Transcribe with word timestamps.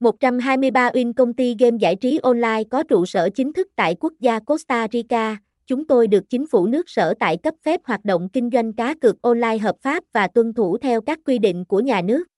123 0.00 0.90
Win 0.90 1.12
công 1.12 1.34
ty 1.34 1.56
game 1.58 1.76
giải 1.80 1.96
trí 1.96 2.18
online 2.22 2.64
có 2.70 2.82
trụ 2.82 3.06
sở 3.06 3.28
chính 3.34 3.52
thức 3.52 3.68
tại 3.76 3.94
quốc 4.00 4.12
gia 4.20 4.38
Costa 4.38 4.88
Rica. 4.92 5.36
Chúng 5.66 5.86
tôi 5.86 6.06
được 6.06 6.24
chính 6.30 6.46
phủ 6.46 6.66
nước 6.66 6.90
sở 6.90 7.14
tại 7.20 7.36
cấp 7.36 7.54
phép 7.64 7.80
hoạt 7.84 8.04
động 8.04 8.28
kinh 8.28 8.50
doanh 8.52 8.72
cá 8.72 8.94
cược 8.94 9.22
online 9.22 9.58
hợp 9.58 9.76
pháp 9.82 10.04
và 10.12 10.28
tuân 10.28 10.54
thủ 10.54 10.78
theo 10.78 11.00
các 11.00 11.18
quy 11.24 11.38
định 11.38 11.64
của 11.64 11.80
nhà 11.80 12.02
nước. 12.02 12.29